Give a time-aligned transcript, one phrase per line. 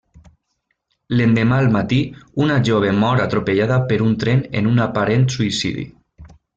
[1.19, 1.99] L'endemà al matí,
[2.47, 5.89] una jove mor atropellada per un tren en un aparent suïcidi.